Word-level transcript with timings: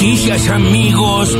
noticias, 0.00 0.48
amigos. 0.48 1.36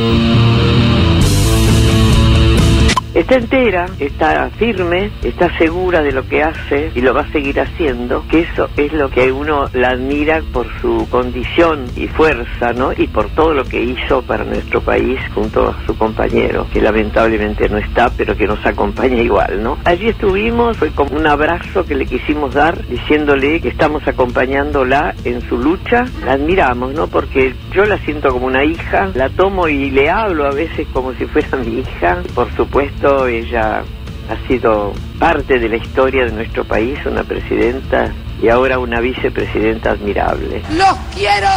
Está 3.31 3.43
entera, 3.43 3.85
está 3.97 4.49
firme, 4.49 5.09
está 5.23 5.57
segura 5.57 6.01
de 6.01 6.11
lo 6.11 6.27
que 6.27 6.43
hace 6.43 6.91
y 6.93 6.99
lo 6.99 7.13
va 7.13 7.21
a 7.21 7.31
seguir 7.31 7.61
haciendo, 7.61 8.25
que 8.27 8.41
eso 8.41 8.67
es 8.75 8.91
lo 8.91 9.09
que 9.09 9.31
uno 9.31 9.69
la 9.71 9.91
admira 9.91 10.41
por 10.51 10.67
su 10.81 11.07
condición 11.09 11.85
y 11.95 12.09
fuerza, 12.09 12.73
¿no? 12.73 12.91
Y 12.91 13.07
por 13.07 13.29
todo 13.29 13.53
lo 13.53 13.63
que 13.63 13.81
hizo 13.81 14.21
para 14.23 14.43
nuestro 14.43 14.81
país 14.81 15.17
junto 15.33 15.69
a 15.69 15.85
su 15.85 15.97
compañero, 15.97 16.67
que 16.73 16.81
lamentablemente 16.81 17.69
no 17.69 17.77
está, 17.77 18.11
pero 18.17 18.35
que 18.35 18.45
nos 18.45 18.65
acompaña 18.65 19.21
igual, 19.21 19.63
¿no? 19.63 19.77
Allí 19.85 20.09
estuvimos, 20.09 20.75
fue 20.75 20.89
como 20.89 21.15
un 21.15 21.25
abrazo 21.25 21.85
que 21.85 21.95
le 21.95 22.07
quisimos 22.07 22.53
dar, 22.53 22.85
diciéndole 22.85 23.61
que 23.61 23.69
estamos 23.69 24.05
acompañándola 24.09 25.15
en 25.23 25.39
su 25.47 25.57
lucha. 25.57 26.03
La 26.25 26.33
admiramos, 26.33 26.93
¿no? 26.93 27.07
Porque 27.07 27.55
yo 27.71 27.85
la 27.85 27.97
siento 27.99 28.27
como 28.33 28.47
una 28.47 28.65
hija, 28.65 29.09
la 29.15 29.29
tomo 29.29 29.69
y 29.69 29.89
le 29.89 30.09
hablo 30.09 30.47
a 30.47 30.51
veces 30.51 30.85
como 30.91 31.13
si 31.13 31.25
fuera 31.27 31.55
mi 31.55 31.79
hija, 31.79 32.21
por 32.35 32.51
supuesto 32.57 33.20
ella 33.27 33.83
ha 34.29 34.47
sido 34.47 34.93
parte 35.19 35.59
de 35.59 35.69
la 35.69 35.77
historia 35.77 36.25
de 36.25 36.31
nuestro 36.31 36.63
país, 36.63 36.97
una 37.05 37.23
presidenta 37.23 38.13
y 38.41 38.49
ahora 38.49 38.79
una 38.79 38.99
vicepresidenta 38.99 39.91
admirable. 39.91 40.63
¡Los 40.71 40.95
quiero! 41.13 41.49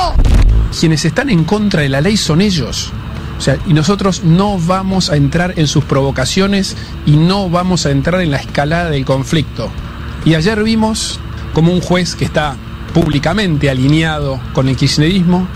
Quienes 0.78 1.04
están 1.04 1.30
en 1.30 1.44
contra 1.44 1.82
de 1.82 1.88
la 1.88 2.00
ley 2.00 2.16
son 2.16 2.40
ellos. 2.40 2.92
O 3.38 3.40
sea, 3.40 3.58
y 3.66 3.74
nosotros 3.74 4.24
no 4.24 4.58
vamos 4.58 5.10
a 5.10 5.16
entrar 5.16 5.54
en 5.56 5.66
sus 5.66 5.84
provocaciones 5.84 6.76
y 7.04 7.16
no 7.16 7.48
vamos 7.48 7.86
a 7.86 7.90
entrar 7.90 8.20
en 8.20 8.30
la 8.30 8.38
escalada 8.38 8.90
del 8.90 9.04
conflicto. 9.04 9.70
Y 10.24 10.34
ayer 10.34 10.62
vimos 10.62 11.20
como 11.52 11.72
un 11.72 11.80
juez 11.80 12.14
que 12.14 12.24
está 12.24 12.56
públicamente 12.92 13.70
alineado 13.70 14.40
con 14.52 14.68
el 14.68 14.76
kirchnerismo 14.76 15.48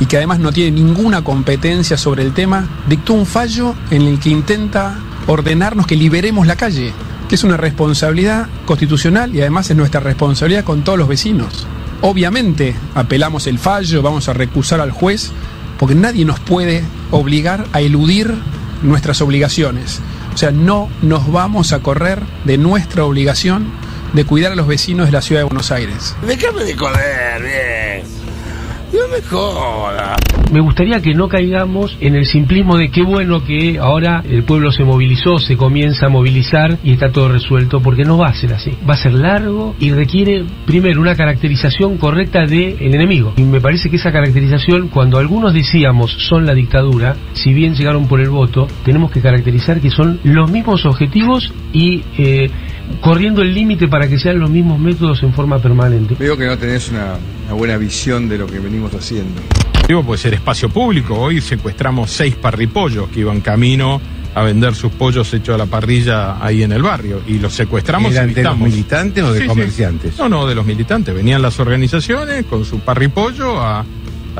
y 0.00 0.06
que 0.06 0.16
además 0.16 0.38
no 0.38 0.52
tiene 0.52 0.72
ninguna 0.72 1.22
competencia 1.22 1.96
sobre 1.96 2.22
el 2.22 2.32
tema, 2.32 2.68
dictó 2.88 3.14
un 3.14 3.26
fallo 3.26 3.74
en 3.90 4.02
el 4.02 4.18
que 4.18 4.30
intenta 4.30 4.96
ordenarnos 5.26 5.86
que 5.86 5.96
liberemos 5.96 6.46
la 6.46 6.56
calle, 6.56 6.92
que 7.28 7.34
es 7.34 7.44
una 7.44 7.56
responsabilidad 7.56 8.48
constitucional 8.66 9.34
y 9.34 9.40
además 9.40 9.70
es 9.70 9.76
nuestra 9.76 10.00
responsabilidad 10.00 10.64
con 10.64 10.84
todos 10.84 10.98
los 10.98 11.08
vecinos. 11.08 11.66
Obviamente 12.00 12.74
apelamos 12.94 13.46
el 13.46 13.58
fallo, 13.58 14.02
vamos 14.02 14.28
a 14.28 14.34
recusar 14.34 14.80
al 14.80 14.90
juez, 14.90 15.32
porque 15.78 15.94
nadie 15.94 16.24
nos 16.24 16.40
puede 16.40 16.84
obligar 17.10 17.66
a 17.72 17.80
eludir 17.80 18.34
nuestras 18.82 19.20
obligaciones. 19.22 20.00
O 20.34 20.36
sea, 20.36 20.50
no 20.50 20.88
nos 21.02 21.30
vamos 21.30 21.72
a 21.72 21.80
correr 21.80 22.20
de 22.44 22.58
nuestra 22.58 23.04
obligación 23.04 23.72
de 24.12 24.24
cuidar 24.24 24.52
a 24.52 24.54
los 24.54 24.66
vecinos 24.66 25.06
de 25.06 25.12
la 25.12 25.22
ciudad 25.22 25.40
de 25.40 25.44
Buenos 25.44 25.70
Aires. 25.70 26.14
Déjame 26.26 26.64
de 26.64 26.76
joder, 26.76 27.42
bien. 27.42 28.04
No 28.92 29.08
me 29.08 29.22
joda. 29.22 30.16
Me 30.54 30.60
gustaría 30.60 31.00
que 31.00 31.14
no 31.14 31.26
caigamos 31.26 31.98
en 32.00 32.14
el 32.14 32.26
simplismo 32.26 32.76
de 32.76 32.88
qué 32.88 33.02
bueno 33.02 33.44
que 33.44 33.80
ahora 33.80 34.22
el 34.24 34.44
pueblo 34.44 34.70
se 34.70 34.84
movilizó, 34.84 35.38
se 35.38 35.56
comienza 35.56 36.06
a 36.06 36.08
movilizar 36.08 36.78
y 36.84 36.92
está 36.92 37.10
todo 37.10 37.28
resuelto, 37.28 37.80
porque 37.80 38.04
no 38.04 38.18
va 38.18 38.28
a 38.28 38.34
ser 38.34 38.52
así. 38.52 38.70
Va 38.88 38.94
a 38.94 38.96
ser 38.96 39.14
largo 39.14 39.74
y 39.80 39.90
requiere, 39.90 40.44
primero, 40.64 41.00
una 41.00 41.16
caracterización 41.16 41.96
correcta 41.96 42.46
del 42.46 42.76
enemigo. 42.80 43.32
Y 43.36 43.42
me 43.42 43.60
parece 43.60 43.90
que 43.90 43.96
esa 43.96 44.12
caracterización, 44.12 44.90
cuando 44.90 45.18
algunos 45.18 45.52
decíamos 45.52 46.12
son 46.28 46.46
la 46.46 46.54
dictadura, 46.54 47.16
si 47.32 47.52
bien 47.52 47.74
llegaron 47.74 48.06
por 48.06 48.20
el 48.20 48.30
voto, 48.30 48.68
tenemos 48.84 49.10
que 49.10 49.20
caracterizar 49.20 49.80
que 49.80 49.90
son 49.90 50.20
los 50.22 50.52
mismos 50.52 50.86
objetivos 50.86 51.52
y 51.72 52.04
eh, 52.16 52.48
corriendo 53.00 53.42
el 53.42 53.52
límite 53.52 53.88
para 53.88 54.06
que 54.06 54.20
sean 54.20 54.38
los 54.38 54.50
mismos 54.50 54.78
métodos 54.78 55.20
en 55.24 55.32
forma 55.32 55.58
permanente. 55.58 56.14
Veo 56.16 56.36
que 56.36 56.46
no 56.46 56.56
tenés 56.56 56.92
una 56.92 57.16
buena 57.52 57.76
visión 57.76 58.28
de 58.28 58.38
lo 58.38 58.46
que 58.46 58.60
venimos 58.60 58.94
haciendo. 58.94 59.42
Digo, 59.86 60.02
puede 60.02 60.18
ser 60.20 60.34
espacio 60.34 60.70
público. 60.70 61.14
Hoy 61.14 61.40
secuestramos 61.40 62.10
seis 62.10 62.34
parripollos 62.36 63.08
que 63.10 63.20
iban 63.20 63.40
camino 63.42 64.00
a 64.34 64.42
vender 64.42 64.74
sus 64.74 64.90
pollos 64.92 65.32
hechos 65.34 65.54
a 65.54 65.58
la 65.58 65.66
parrilla 65.66 66.42
ahí 66.44 66.62
en 66.62 66.72
el 66.72 66.82
barrio. 66.82 67.20
Y 67.26 67.38
los 67.38 67.52
secuestramos 67.54 68.12
y 68.12 68.16
¿Eran 68.16 68.32
de 68.32 68.42
los 68.42 68.58
militantes 68.58 69.22
o 69.22 69.32
de 69.32 69.38
Sí, 69.40 69.42
sí. 69.44 69.48
comerciantes? 69.48 70.18
No, 70.18 70.28
no, 70.28 70.46
de 70.46 70.54
los 70.54 70.64
militantes. 70.64 71.14
Venían 71.14 71.42
las 71.42 71.60
organizaciones 71.60 72.46
con 72.46 72.64
su 72.64 72.80
parripollo 72.80 73.60
a, 73.60 73.80
a 73.80 73.84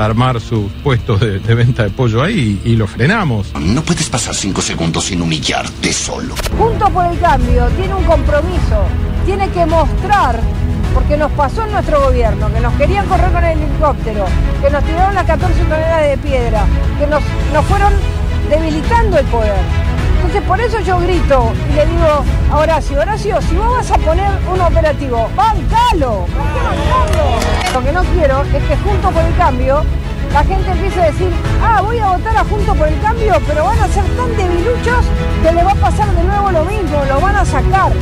armar 0.05 0.41
sus 0.41 0.73
puestos 0.83 1.21
de, 1.21 1.39
de 1.41 1.55
venta 1.55 1.83
de 1.85 1.91
pollo 1.91 2.23
ahí 2.23 2.61
y, 2.65 2.71
y 2.73 2.77
lo 2.77 2.87
frenamos. 2.87 3.53
No 3.61 3.83
puedes 3.83 4.09
pasar 4.09 4.35
cinco 4.35 4.63
segundos 4.63 5.05
sin 5.05 5.21
humillarte 5.21 5.93
solo. 5.93 6.35
Junto 6.59 6.89
por 6.91 7.05
el 7.13 7.19
Cambio 7.21 7.67
tiene 7.77 7.95
un 7.95 8.05
compromiso, 8.05 8.87
tiene 9.27 9.49
que 9.51 9.67
mostrar, 9.67 10.41
porque 10.95 11.17
nos 11.17 11.31
pasó 11.33 11.65
en 11.65 11.73
nuestro 11.73 12.01
gobierno, 12.01 12.53
que 12.53 12.61
nos 12.61 12.73
querían 12.75 13.07
correr 13.07 13.31
con 13.33 13.45
el 13.45 13.59
helicóptero, 13.59 14.25
que 14.63 14.71
nos 14.71 14.85
tiraron 14.85 15.15
las 15.15 15.25
14 15.25 15.65
toneladas 15.65 16.09
de 16.09 16.19
piedra, 16.19 16.65
que 16.99 17.07
nos, 17.07 17.23
nos 17.53 17.65
fueron 17.67 17.93
debilitando 18.49 19.19
el 19.19 19.27
poder. 19.27 19.59
Entonces 20.17 20.43
por 20.43 20.61
eso 20.61 20.81
yo 20.81 20.99
grito 21.01 21.53
y 21.71 21.75
le 21.75 21.87
digo 21.87 22.25
a 22.51 22.57
Horacio, 22.57 23.01
Horacio, 23.01 23.43
si 23.43 23.57
vos 23.57 23.77
vas 23.77 23.91
a 23.91 23.99
poner 23.99 24.31
un 24.51 24.61
operativo, 24.61 25.29
bancalo, 25.37 26.27
¿por 26.27 26.47
qué 26.53 26.61
bancarlo? 26.63 27.75
Lo 27.75 27.85
que 27.85 27.93
no 27.93 28.03
quiero 28.15 28.43
es 28.43 28.65
que 28.65 28.77
junto 28.77 29.11
por 29.11 29.23
el 29.23 29.37
cambio 29.37 29.83
la 30.33 30.43
gente 30.43 30.69
empiece 30.69 31.01
a 31.01 31.07
decir, 31.07 31.31
ah, 31.63 31.81
voy 31.81 31.99
a 32.01 32.09
votar 32.09 32.37
a 32.37 32.45
Junto 32.45 32.75
por 32.75 32.89
el 32.89 33.01
Cambio, 33.01 33.35
pero 33.47 33.67
van 33.67 33.79
a 33.79 33.87
ser 33.87 34.03
tan 34.17 34.37
debiluchos 34.37 35.05
que 35.45 35.53
le 35.53 35.63
va 35.63 35.71
a 35.71 35.77
pasar 35.77 36.09
de 36.09 36.25
nuevo 36.25 36.51
lo 36.51 36.65
mismo, 36.65 37.05
lo 37.05 37.21
van 37.21 37.37
a 37.37 37.45
sacar 37.45 37.93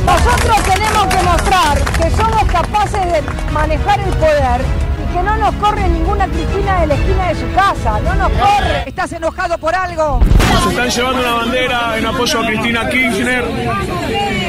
tenemos 0.63 1.05
que 1.07 1.23
mostrar 1.23 1.77
que 1.99 2.09
somos 2.11 2.42
capaces 2.53 3.11
de 3.11 3.21
manejar 3.51 3.99
el 3.99 4.13
poder 4.13 4.61
y 5.01 5.13
que 5.13 5.23
no 5.23 5.35
nos 5.37 5.53
corre 5.55 5.89
ninguna 5.89 6.27
Cristina 6.27 6.81
de 6.81 6.87
la 6.87 6.93
esquina 6.93 7.27
de 7.29 7.35
su 7.35 7.51
casa, 7.55 7.99
no 8.01 8.13
nos 8.13 8.31
corre. 8.31 8.83
¿Estás 8.85 9.11
enojado 9.11 9.57
por 9.57 9.73
algo? 9.73 10.19
Se 10.63 10.69
están 10.69 10.89
llevando 10.89 11.19
una 11.19 11.33
bandera 11.33 11.97
en 11.97 12.05
apoyo 12.05 12.39
a 12.39 12.45
Cristina 12.45 12.89
Kirchner 12.89 13.43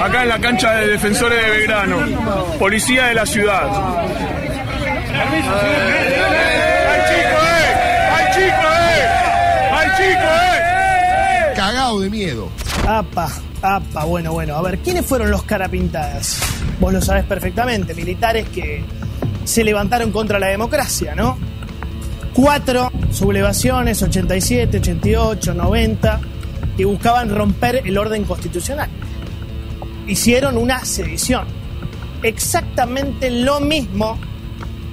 acá 0.03 0.23
en 0.23 0.29
la 0.29 0.39
cancha 0.39 0.75
de 0.75 0.89
defensores 0.89 1.43
de 1.43 1.51
Belgrano. 1.51 1.97
Policía 2.59 3.07
de 3.07 3.15
la 3.15 3.25
ciudad. 3.25 3.69
¡Ay, 5.15 5.43
chico, 5.43 5.57
eh! 5.65 6.21
¡Ay, 8.17 8.27
chico, 8.35 8.69
eh! 8.81 9.09
¡Ay, 9.73 9.89
chico, 9.97 10.29
eh! 10.53 11.53
Cagado 11.57 12.01
de 12.01 12.11
miedo. 12.11 12.51
Apa, 12.87 13.33
apa, 13.63 14.05
bueno, 14.05 14.33
bueno. 14.33 14.57
A 14.57 14.63
ver, 14.63 14.79
¿quiénes 14.79 15.07
fueron 15.07 15.31
los 15.31 15.43
carapintadas? 15.45 16.39
Vos 16.79 16.93
lo 16.93 17.01
sabés 17.01 17.25
perfectamente, 17.25 17.95
militares 17.95 18.47
que 18.51 18.85
se 19.45 19.65
levantaron 19.65 20.13
contra 20.13 20.39
la 20.39 20.49
democracia, 20.49 21.15
¿no? 21.15 21.39
Cuatro 22.35 22.93
sublevaciones, 23.11 24.03
87, 24.03 24.79
88, 24.79 25.55
90, 25.55 26.21
que 26.77 26.85
buscaban 26.85 27.35
romper 27.35 27.81
el 27.87 27.97
orden 27.97 28.25
constitucional. 28.25 28.91
Hicieron 30.07 30.59
una 30.59 30.85
sedición. 30.85 31.47
Exactamente 32.23 33.31
lo 33.31 33.61
mismo, 33.61 34.19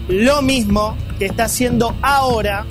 lo 0.07 0.41
mismo 0.41 0.95
que 1.19 1.25
está 1.25 1.45
haciendo 1.45 1.95
ahora 2.01 2.65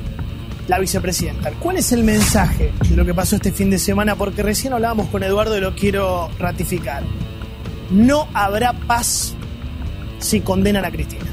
la 0.71 0.79
vicepresidenta. 0.79 1.51
¿Cuál 1.59 1.79
es 1.79 1.91
el 1.91 2.05
mensaje 2.05 2.73
de 2.89 2.95
lo 2.95 3.05
que 3.05 3.13
pasó 3.13 3.35
este 3.35 3.51
fin 3.51 3.71
de 3.71 3.79
semana? 3.79 4.15
Porque 4.15 4.45
recién 4.45 4.73
hablábamos 4.73 5.09
con 5.09 5.25
Eduardo 5.25 5.59
y 5.59 5.61
lo 5.61 5.75
quiero 5.75 6.31
ratificar. 6.39 7.03
No 7.91 8.29
habrá 8.35 8.73
paz 8.73 9.35
si 10.21 10.41
condenan 10.41 10.85
a 10.85 10.93
Cristina. 10.93 11.25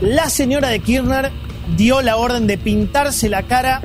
La 0.00 0.30
señora 0.30 0.68
de 0.68 0.80
Kirchner 0.80 1.30
dio 1.76 2.00
la 2.00 2.16
orden 2.16 2.46
de 2.46 2.56
pintarse 2.56 3.28
la 3.28 3.42
cara 3.42 3.82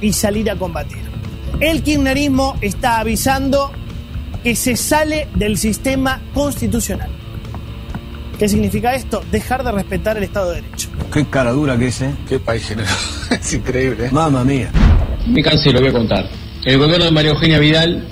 y 0.00 0.12
salir 0.12 0.50
a 0.50 0.56
combatir. 0.56 0.98
El 1.60 1.84
kirchnerismo 1.84 2.56
está 2.62 2.98
avisando 2.98 3.70
que 4.42 4.56
se 4.56 4.74
sale 4.74 5.28
del 5.36 5.56
sistema 5.56 6.20
constitucional. 6.34 7.10
¿Qué 8.42 8.48
significa 8.48 8.92
esto? 8.96 9.22
Dejar 9.30 9.62
de 9.62 9.70
respetar 9.70 10.16
el 10.16 10.24
Estado 10.24 10.50
de 10.50 10.62
Derecho. 10.62 10.88
Qué 11.12 11.24
cara 11.26 11.52
dura 11.52 11.78
que 11.78 11.86
es, 11.86 12.02
¿eh? 12.02 12.12
Qué 12.28 12.40
país 12.40 12.66
generoso. 12.66 12.96
es 13.30 13.52
increíble. 13.52 14.08
Mamma 14.10 14.42
mía. 14.42 14.68
Me 15.28 15.44
cansé, 15.44 15.70
lo 15.70 15.78
voy 15.78 15.90
a 15.90 15.92
contar. 15.92 16.28
El 16.64 16.76
gobierno 16.76 17.04
de 17.04 17.12
María 17.12 17.30
Eugenia 17.30 17.60
Vidal, 17.60 18.04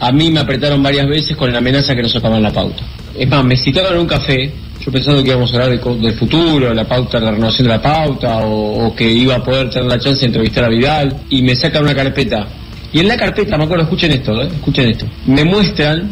a 0.00 0.12
mí 0.12 0.30
me 0.30 0.40
apretaron 0.40 0.82
varias 0.82 1.06
veces 1.06 1.36
con 1.36 1.52
la 1.52 1.58
amenaza 1.58 1.94
que 1.94 2.00
no 2.00 2.08
sacaban 2.08 2.42
la 2.42 2.54
pauta. 2.54 2.84
Es 3.14 3.28
más, 3.28 3.44
me 3.44 3.54
citaron 3.54 3.98
a 3.98 4.00
un 4.00 4.06
café, 4.06 4.50
yo 4.80 4.90
pensando 4.90 5.22
que 5.22 5.28
íbamos 5.28 5.52
a 5.52 5.56
hablar 5.62 5.78
de 5.78 6.00
del 6.00 6.18
futuro, 6.18 6.72
la 6.72 6.88
pauta, 6.88 7.20
la 7.20 7.32
renovación 7.32 7.68
de 7.68 7.74
la 7.74 7.82
pauta, 7.82 8.38
o, 8.46 8.86
o 8.86 8.96
que 8.96 9.06
iba 9.06 9.34
a 9.34 9.44
poder 9.44 9.68
tener 9.68 9.90
la 9.90 9.98
chance 9.98 10.20
de 10.20 10.26
entrevistar 10.28 10.64
a 10.64 10.68
Vidal, 10.70 11.20
y 11.28 11.42
me 11.42 11.54
sacan 11.54 11.82
una 11.82 11.94
carpeta. 11.94 12.48
Y 12.94 13.00
en 13.00 13.08
la 13.08 13.16
carpeta, 13.18 13.58
me 13.58 13.64
acuerdo, 13.64 13.84
escuchen 13.84 14.10
esto, 14.10 14.40
¿eh? 14.40 14.48
escuchen 14.54 14.88
esto, 14.88 15.04
me 15.26 15.44
muestran 15.44 16.10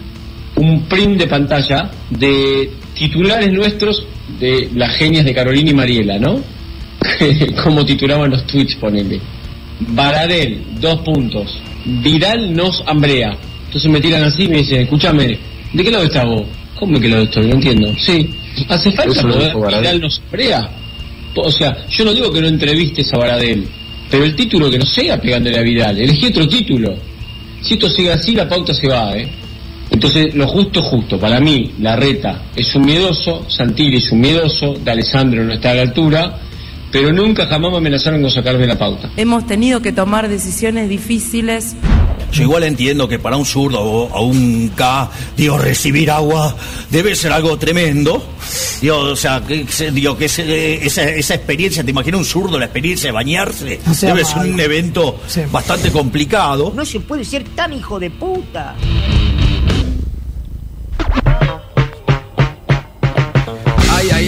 un 0.56 0.82
print 0.82 1.18
de 1.18 1.26
pantalla 1.26 1.90
de 2.10 2.83
titulares 2.94 3.52
nuestros 3.52 4.06
de 4.40 4.70
las 4.74 4.96
genias 4.96 5.24
de 5.24 5.34
Carolina 5.34 5.70
y 5.70 5.74
Mariela, 5.74 6.18
¿no? 6.18 6.40
Como 7.62 7.84
titulaban 7.84 8.30
los 8.30 8.46
tweets, 8.46 8.76
ponele. 8.76 9.20
Baradel, 9.80 10.62
dos 10.80 11.00
puntos. 11.00 11.58
Vidal 11.84 12.54
nos 12.54 12.82
hambrea. 12.86 13.36
Entonces 13.66 13.90
me 13.90 14.00
tiran 14.00 14.22
así 14.24 14.44
y 14.44 14.48
me 14.48 14.58
dicen, 14.58 14.82
escúchame, 14.82 15.38
¿de 15.72 15.84
qué 15.84 15.90
lado 15.90 16.04
estás 16.04 16.24
vos? 16.24 16.44
¿Cómo 16.78 16.98
que 17.00 17.08
lado 17.08 17.24
estoy? 17.24 17.46
No 17.46 17.54
entiendo. 17.54 17.92
Sí. 17.98 18.30
¿Hace 18.68 18.92
falta 18.92 19.22
lo 19.22 19.34
poder. 19.34 19.80
Vidal 19.80 20.00
nos 20.00 20.20
hambrea? 20.20 20.70
O 21.36 21.50
sea, 21.50 21.86
yo 21.88 22.04
no 22.04 22.14
digo 22.14 22.32
que 22.32 22.40
no 22.40 22.46
entrevistes 22.46 23.12
a 23.12 23.18
Baradel, 23.18 23.66
Pero 24.10 24.24
el 24.24 24.36
título 24.36 24.70
que 24.70 24.78
no 24.78 24.86
sea 24.86 25.20
pegándole 25.20 25.58
a 25.58 25.62
Vidal, 25.62 25.98
elegí 25.98 26.26
otro 26.26 26.46
título. 26.46 26.94
Si 27.60 27.74
esto 27.74 27.90
sigue 27.90 28.12
así, 28.12 28.34
la 28.34 28.48
pauta 28.48 28.72
se 28.72 28.86
va, 28.86 29.16
¿eh? 29.16 29.28
Entonces, 29.94 30.34
lo 30.34 30.46
justo 30.48 30.80
es 30.80 30.86
justo. 30.86 31.20
Para 31.20 31.38
mí, 31.38 31.72
la 31.78 31.94
reta 31.94 32.42
es 32.56 32.74
un 32.74 32.84
miedoso, 32.84 33.44
Santilli 33.48 33.98
es 33.98 34.10
un 34.10 34.20
miedoso, 34.20 34.74
de 34.74 34.90
Alessandro 34.90 35.44
no 35.44 35.52
está 35.52 35.70
a 35.70 35.74
la 35.74 35.82
altura, 35.82 36.40
pero 36.90 37.12
nunca 37.12 37.46
jamás 37.46 37.70
me 37.70 37.78
amenazaron 37.78 38.20
con 38.20 38.30
sacarme 38.30 38.66
la 38.66 38.76
pauta. 38.76 39.10
Hemos 39.16 39.46
tenido 39.46 39.80
que 39.80 39.92
tomar 39.92 40.28
decisiones 40.28 40.88
difíciles. 40.88 41.76
Yo 42.32 42.42
igual 42.42 42.64
entiendo 42.64 43.06
que 43.06 43.20
para 43.20 43.36
un 43.36 43.44
zurdo 43.44 43.80
o 43.80 44.12
a 44.12 44.20
un 44.20 44.72
K, 44.74 45.08
digo, 45.36 45.56
recibir 45.58 46.10
agua 46.10 46.56
debe 46.90 47.14
ser 47.14 47.30
algo 47.30 47.56
tremendo. 47.56 48.26
Digo, 48.80 48.98
o 48.98 49.14
sea, 49.16 49.40
que, 49.46 49.64
que- 49.64 49.92
digo, 49.92 50.16
que 50.18 50.24
ese- 50.24 50.84
esa, 50.84 51.04
esa 51.08 51.34
experiencia, 51.36 51.84
te 51.84 51.90
imaginas 51.90 52.18
un 52.18 52.24
zurdo, 52.26 52.58
la 52.58 52.64
experiencia 52.64 53.08
de 53.08 53.12
bañarse, 53.12 53.78
No 53.86 53.94
sea 53.94 54.08
debe 54.12 54.24
ser 54.24 54.38
un 54.38 54.58
evento 54.58 55.20
bastante 55.52 55.92
complicado. 55.92 56.72
No 56.74 56.84
se 56.84 56.98
puede 56.98 57.24
ser 57.24 57.44
tan 57.54 57.72
hijo 57.72 58.00
de 58.00 58.10
puta. 58.10 58.74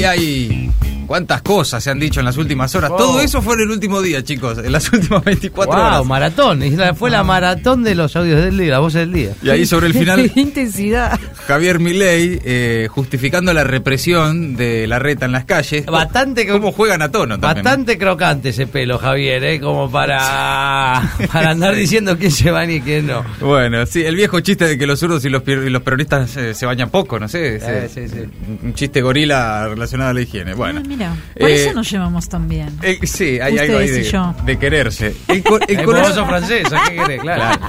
Ay, 0.06 0.18
ay, 0.18 0.70
ay. 0.82 0.85
Cuántas 1.06 1.42
cosas 1.42 1.82
se 1.82 1.90
han 1.90 1.98
dicho 1.98 2.20
en 2.20 2.26
las 2.26 2.36
últimas 2.36 2.74
horas. 2.74 2.90
Todo 2.96 3.20
eso 3.20 3.40
fue 3.42 3.54
en 3.54 3.60
el 3.62 3.70
último 3.70 4.02
día, 4.02 4.22
chicos. 4.22 4.58
En 4.58 4.72
las 4.72 4.92
últimas 4.92 5.24
24 5.24 5.72
Wow, 5.74 5.84
horas. 5.86 6.04
maratón. 6.06 6.62
Fue 6.96 7.10
la 7.10 7.22
maratón 7.22 7.82
de 7.84 7.94
los 7.94 8.14
audios 8.16 8.42
del 8.44 8.58
día, 8.58 8.72
la 8.72 8.78
voz 8.80 8.92
del 8.94 9.12
día. 9.12 9.30
Y 9.42 9.50
ahí 9.50 9.66
sobre 9.66 9.86
el 9.86 9.94
final, 9.94 10.30
Qué 10.34 10.40
intensidad. 10.40 11.18
Javier 11.46 11.78
Milei 11.78 12.40
eh, 12.44 12.88
justificando 12.90 13.52
la 13.52 13.64
represión 13.64 14.56
de 14.56 14.86
la 14.86 14.98
reta 14.98 15.26
en 15.26 15.32
las 15.32 15.44
calles. 15.44 15.86
Bastante 15.86 16.46
¿Cómo 16.46 16.72
juegan 16.72 17.02
a 17.02 17.10
tono 17.10 17.38
también? 17.38 17.64
Bastante 17.64 17.98
crocante 17.98 18.48
ese 18.50 18.66
pelo, 18.66 18.98
Javier, 18.98 19.42
¿eh? 19.44 19.60
Como 19.60 19.90
para, 19.90 21.12
para 21.32 21.50
andar 21.50 21.74
diciendo 21.74 22.16
quién 22.18 22.30
se 22.30 22.50
baña 22.50 22.72
y 22.74 22.80
quién 22.80 23.06
no. 23.06 23.24
Bueno, 23.40 23.86
sí, 23.86 24.02
el 24.04 24.16
viejo 24.16 24.40
chiste 24.40 24.66
de 24.66 24.78
que 24.78 24.86
los 24.86 24.98
zurdos 25.00 25.24
y 25.24 25.28
los, 25.28 25.42
y 25.46 25.70
los 25.70 25.82
peronistas 25.82 26.36
eh, 26.36 26.54
se 26.54 26.66
bañan 26.66 26.90
poco, 26.90 27.18
no 27.18 27.28
sé. 27.28 27.56
ese- 27.56 27.84
Eh, 27.84 27.88
sí, 27.92 28.08
sí. 28.08 28.18
Un 28.62 28.74
chiste 28.74 29.00
gorila 29.02 29.68
relacionado 29.68 30.10
a 30.10 30.14
la 30.14 30.20
higiene. 30.20 30.54
Bueno. 30.54 30.82
Mira, 30.96 31.14
por 31.38 31.48
Eh, 31.50 31.64
eso 31.66 31.74
nos 31.74 31.90
llevamos 31.90 32.28
tan 32.28 32.48
bien. 32.48 32.70
eh, 32.82 32.98
sí, 33.04 33.38
hay 33.40 33.58
algo 33.58 33.78
ahí 33.78 33.88
de, 33.90 34.02
yo. 34.04 34.34
de 34.44 34.58
quererse. 34.58 35.14
El, 35.28 35.42
co- 35.42 35.58
el 35.66 35.76
Colorado- 35.84 36.26
francesa, 36.26 36.82
¿qué 36.88 36.96
querés? 36.96 37.20
Claro. 37.20 37.60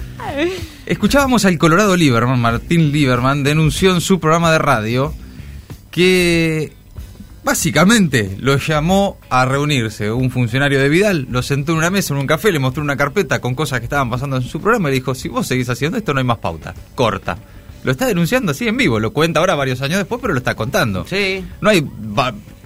Escuchábamos 0.86 1.44
al 1.46 1.58
Colorado 1.58 1.96
Lieberman, 1.98 2.40
Martín 2.40 2.92
Lieberman, 2.92 3.44
denunció 3.44 3.94
en 3.94 4.02
su 4.02 4.20
programa 4.20 4.52
de 4.52 4.60
radio 4.60 5.14
que 5.92 6.74
básicamente 7.44 8.36
lo 8.40 8.58
llamó 8.58 9.18
a 9.30 9.46
reunirse 9.46 10.12
un 10.12 10.30
funcionario 10.32 10.80
de 10.80 10.90
Vidal, 10.90 11.28
lo 11.30 11.42
sentó 11.42 11.72
en 11.72 11.80
una 11.80 11.90
mesa, 11.90 12.14
en 12.14 12.20
un 12.20 12.28
café, 12.28 12.52
le 12.52 12.60
mostró 12.60 12.84
una 12.84 12.98
carpeta 12.98 13.40
con 13.40 13.56
cosas 13.56 13.80
que 13.80 13.86
estaban 13.86 14.10
pasando 14.10 14.38
en 14.38 14.44
su 14.44 14.60
programa 14.62 14.90
y 14.90 14.92
le 14.92 14.96
dijo, 15.00 15.16
si 15.16 15.30
vos 15.30 15.48
seguís 15.48 15.70
haciendo 15.70 15.98
esto 15.98 16.14
no 16.14 16.20
hay 16.20 16.26
más 16.26 16.38
pauta, 16.40 16.74
corta. 16.96 17.38
Lo 17.84 17.92
está 17.92 18.06
denunciando 18.06 18.52
así 18.52 18.68
en 18.68 18.76
vivo, 18.76 19.00
lo 19.00 19.14
cuenta 19.14 19.40
ahora 19.40 19.56
varios 19.56 19.82
años 19.82 19.98
después, 20.00 20.20
pero 20.22 20.34
lo 20.34 20.40
está 20.40 20.56
contando. 20.56 21.06
Sí. 21.08 21.44
No 21.62 21.70
hay 21.70 21.82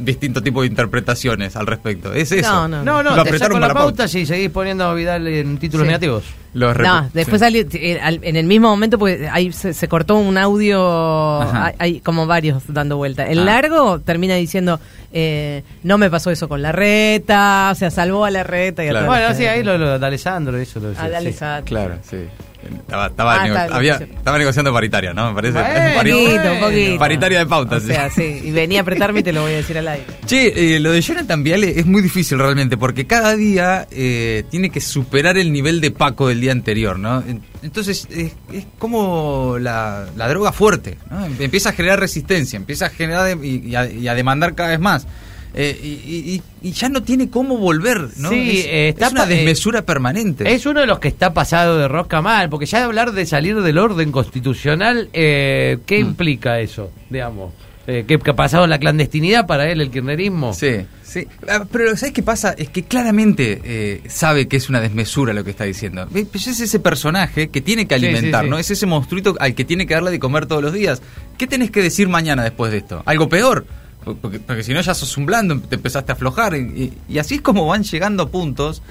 distinto 0.04 0.42
tipo 0.42 0.62
de 0.62 0.68
interpretaciones 0.68 1.56
al 1.56 1.68
respecto, 1.68 2.14
es 2.14 2.32
eso. 2.32 2.68
No, 2.68 2.84
no, 2.84 3.04
no, 3.04 3.16
Lo 3.16 3.24
te 3.24 3.30
apretaron 3.30 3.40
saco 3.40 3.52
con 3.54 3.62
la 3.62 3.74
pauta 3.74 4.08
si 4.08 4.26
seguís 4.26 4.50
poniendo 4.50 4.86
a 4.86 4.94
Vidal 4.94 5.28
en 5.28 5.58
títulos 5.58 5.84
Sí. 5.86 5.88
negativos. 5.88 6.24
Los 6.54 6.78
No, 6.78 7.10
después 7.14 7.40
sí. 7.40 7.46
salió, 7.46 7.66
eh, 7.72 8.00
al- 8.02 8.20
en 8.24 8.36
el 8.36 8.46
mismo 8.46 8.68
momento, 8.70 9.00
pues 9.00 9.22
ahí 9.32 9.54
se, 9.54 9.74
se 9.74 9.88
cortó 9.88 10.16
un 10.16 10.38
audio, 10.38 11.42
hay, 11.42 11.74
hay 11.80 12.00
como 12.02 12.28
varios 12.28 12.64
dando 12.68 12.98
vuelta. 12.98 13.26
El 13.26 13.40
Ah. 13.40 13.46
largo 13.46 14.00
termina 14.00 14.36
diciendo, 14.36 14.80
eh, 15.14 15.64
no 15.84 15.98
me 15.98 16.10
pasó 16.10 16.30
eso 16.30 16.50
con 16.50 16.62
la 16.62 16.72
reta, 16.74 17.70
o 17.72 17.76
sea, 17.76 17.90
salvó 17.90 18.26
a 18.26 18.32
la 18.32 18.44
reta 18.44 18.84
y 18.84 18.88
a 18.88 18.92
Claro. 18.92 19.06
la 19.06 19.12
Bueno, 19.12 19.36
sí, 19.36 19.46
ahí 19.46 19.64
lo, 19.64 19.78
lo 19.78 19.98
de 19.98 20.06
Alessandro, 20.06 20.58
eso 20.58 20.80
lo 20.82 20.90
Ah, 20.98 21.04
de 21.04 21.10
sí. 21.10 21.16
Alessandro. 21.16 21.66
Claro, 21.66 21.96
sí. 22.10 22.18
Estaba, 22.64 23.08
estaba, 23.08 23.36
Ah, 23.42 23.48
nego- 23.48 23.74
había- 23.76 23.96
estaba 23.96 24.38
negociando 24.38 24.72
paritaria, 24.74 25.14
¿no? 25.14 25.30
Me 25.30 25.36
parece. 25.36 25.54
Bueno, 25.54 25.96
Pari- 25.96 26.12
un 26.14 26.26
poquito, 26.26 26.54
un 26.54 26.60
poquito. 26.60 27.00
Paritaria 27.00 27.38
de 27.40 27.46
O 27.46 27.48
pautas. 27.48 27.82
sí. 27.84 27.88
sea, 27.90 28.10
sí, 28.10 28.42
y 28.44 28.52
venía 28.52 28.80
a 28.80 28.82
apretarme 28.84 29.22
y 29.22 29.24
te 29.24 29.34
lo 29.34 29.42
voy 29.42 29.54
a 29.54 29.56
decir 29.58 29.78
al 29.78 29.88
aire. 29.88 30.06
Che, 30.26 30.76
eh, 30.76 30.80
lo 30.80 30.92
de 30.92 31.02
Jonathan 31.02 31.44
Viale 31.44 31.80
es 31.80 31.86
muy 31.86 32.02
difícil 32.02 32.38
realmente 32.38 32.78
porque 32.78 33.06
cada 33.08 33.36
día 33.36 33.88
eh, 33.92 34.44
tiene 34.50 34.70
que 34.70 34.80
superar 34.82 35.38
el 35.38 35.52
nivel 35.52 35.82
de 35.82 35.92
Paco 35.92 36.28
del 36.28 36.40
día 36.42 36.52
anterior, 36.52 37.00
¿no? 37.00 37.20
En- 37.28 37.42
Entonces 37.64 38.08
es, 38.10 38.32
es 38.52 38.66
como 38.80 39.58
la, 39.60 40.08
la 40.18 40.28
droga 40.28 40.52
fuerte, 40.52 40.98
¿no? 41.10 41.26
Empieza 41.26 41.70
a 41.70 41.74
generar 41.74 42.00
resistencia, 42.00 42.58
empieza 42.58 42.88
a 42.88 42.90
generar 42.90 43.38
y, 43.44 43.58
y 43.70 43.76
a, 43.76 43.86
y 43.90 44.08
a 44.08 44.16
demandar 44.16 44.56
cada 44.56 44.70
vez 44.70 44.80
más. 44.80 45.06
Eh, 45.54 45.78
y, 45.84 45.88
y- 45.88 46.36
y- 46.36 46.70
y 46.70 46.72
ya 46.72 46.88
no 46.88 47.04
tiene 47.04 47.30
cómo 47.30 47.58
volver, 47.58 48.08
¿no? 48.18 48.30
Sí, 48.30 48.60
es, 48.60 48.66
eh, 48.68 48.90
está 48.90 49.08
es 49.08 49.12
una 49.12 49.24
eh, 49.26 49.28
desmesura 49.28 49.82
permanente. 49.82 50.50
Es 50.54 50.66
uno 50.66 50.80
de 50.80 50.88
los 50.88 51.00
que 51.00 51.10
está 51.10 51.34
pasado 51.34 51.78
de 51.78 51.88
rosca 51.90 52.22
mal, 52.22 52.50
porque 52.50 52.66
ya 52.66 52.78
de 52.80 52.86
hablar 52.86 53.12
de 53.12 53.26
salir 53.26 53.60
del 53.62 53.78
orden 53.78 54.12
constitucional, 54.12 55.10
eh, 55.14 55.80
¿qué 55.86 55.98
Mm. 56.04 56.08
implica 56.08 56.60
eso, 56.60 56.92
digamos? 57.10 57.54
Eh, 57.88 58.06
¿que, 58.08 58.20
que 58.20 58.30
ha 58.32 58.36
pasado 58.36 58.68
la 58.68 58.78
clandestinidad 58.80 59.48
para 59.48 59.70
él, 59.70 59.82
el 59.82 59.90
kirchnerismo? 59.90 60.54
Sí, 60.54 60.86
sí. 61.04 61.28
Ah, 61.50 61.66
Pero 61.70 61.98
¿sabes 61.98 62.14
qué 62.14 62.22
pasa? 62.22 62.54
Es 62.56 62.70
que 62.70 62.84
claramente 62.84 63.60
eh, 63.66 64.02
sabe 64.08 64.48
que 64.48 64.56
es 64.58 64.70
una 64.70 64.80
desmesura 64.80 65.34
lo 65.34 65.44
que 65.44 65.50
está 65.50 65.64
diciendo. 65.66 66.08
Ve, 66.12 66.26
pues 66.32 66.46
es 66.48 66.60
ese 66.62 66.80
personaje 66.80 67.50
que 67.50 67.60
tiene 67.60 67.88
que 67.88 67.96
alimentar, 67.96 68.42
sí, 68.44 68.46
sí. 68.46 68.50
¿no? 68.52 68.58
Es 68.60 68.70
ese 68.72 68.86
monstruito 68.86 69.36
al 69.40 69.56
que 69.56 69.66
tiene 69.66 69.88
que 69.88 69.96
darle 69.96 70.12
de 70.12 70.20
comer 70.20 70.46
todos 70.46 70.62
los 70.62 70.72
días. 70.74 71.02
¿Qué 71.40 71.48
tenés 71.48 71.72
que 71.72 71.82
decir 71.82 72.08
mañana 72.08 72.44
después 72.44 72.72
de 72.72 72.78
esto? 72.78 73.02
¿Algo 73.06 73.28
peor? 73.28 73.66
Porque, 74.04 74.40
porque 74.40 74.64
si 74.64 74.74
no 74.74 74.82
ya 74.82 74.94
sos 74.94 75.16
un 75.18 75.26
blando, 75.26 75.60
te 75.60 75.76
empezaste 75.76 76.12
a 76.12 76.16
aflojar. 76.16 76.56
Y, 76.56 76.94
así 77.20 77.36
es 77.36 77.42
como 77.42 77.68
van 77.68 77.84
llegando 77.84 78.30
puntos 78.30 78.82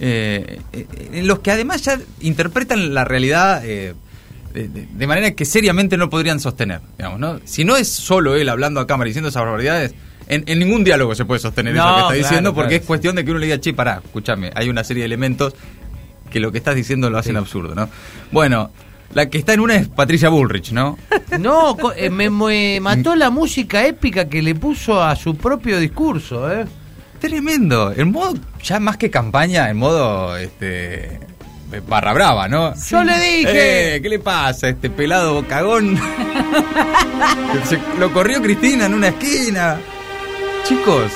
eh, 0.00 0.60
eh, 0.72 0.86
en 1.12 1.26
los 1.26 1.40
que 1.40 1.50
además 1.50 1.82
ya 1.82 1.98
interpretan 2.20 2.94
la 2.94 3.04
realidad... 3.04 3.62
eh, 3.64 3.94
de, 4.54 5.06
manera 5.06 5.30
que 5.32 5.44
seriamente 5.44 5.96
no 5.96 6.10
podrían 6.10 6.40
sostener, 6.40 6.80
digamos, 6.98 7.18
¿no? 7.18 7.40
Si 7.44 7.64
no 7.64 7.76
es 7.76 7.88
solo 7.88 8.36
él 8.36 8.48
hablando 8.48 8.80
a 8.80 8.86
cámara 8.86 9.08
diciendo 9.08 9.30
esas 9.30 9.42
barbaridades, 9.42 9.94
en, 10.28 10.44
en 10.46 10.58
ningún 10.58 10.84
diálogo 10.84 11.14
se 11.14 11.24
puede 11.24 11.40
sostener 11.40 11.74
eso 11.74 11.82
No, 11.82 11.88
que 11.88 11.96
está 11.96 12.08
claro, 12.08 12.18
diciendo, 12.18 12.54
porque 12.54 12.68
claro. 12.68 12.82
es 12.82 12.86
cuestión 12.86 13.16
de 13.16 13.24
que 13.24 13.30
uno 13.30 13.40
le 13.40 13.46
diga, 13.46 13.60
che, 13.60 13.72
pará, 13.72 14.02
escúchame, 14.04 14.50
hay 14.54 14.68
una 14.68 14.84
serie 14.84 15.02
de 15.02 15.06
elementos 15.06 15.54
que 16.30 16.40
lo 16.40 16.52
que 16.52 16.58
estás 16.58 16.74
diciendo 16.74 17.10
lo 17.10 17.18
hacen 17.18 17.36
absurdo, 17.36 17.74
¿no? 17.74 17.88
Bueno, 18.30 18.70
la 19.14 19.28
que 19.28 19.38
está 19.38 19.52
en 19.54 19.60
una 19.60 19.76
es 19.76 19.88
Patricia 19.88 20.28
Bullrich, 20.28 20.72
¿no? 20.72 20.98
No, 21.38 21.76
eh, 21.96 22.10
me, 22.10 22.28
me 22.30 22.78
mató 22.80 23.14
la 23.16 23.30
música 23.30 23.84
épica 23.86 24.28
que 24.28 24.42
le 24.42 24.54
puso 24.54 25.02
a 25.02 25.16
su 25.16 25.36
propio 25.36 25.78
discurso, 25.80 26.50
¿eh? 26.52 26.64
Tremendo, 27.20 27.92
en 27.96 28.10
modo, 28.12 28.34
ya 28.62 28.80
más 28.80 28.96
que 28.96 29.08
campaña, 29.10 29.70
en 29.70 29.76
modo, 29.76 30.36
este, 30.36 31.20
barra 31.88 32.12
brava, 32.12 32.48
¿no? 32.48 32.74
Yo 32.90 33.02
le 33.04 33.14
dije. 33.20 33.96
Eh, 33.96 34.02
¿Qué 34.02 34.08
le 34.08 34.18
pasa 34.18 34.66
a 34.66 34.70
este 34.70 34.90
pelado 34.90 35.46
cagón? 35.46 35.96
Se- 37.64 37.78
lo 37.98 38.12
corrió 38.12 38.42
Cristina 38.42 38.86
en 38.86 38.94
una 38.94 39.08
esquina. 39.08 39.78
Chicos, 40.64 41.10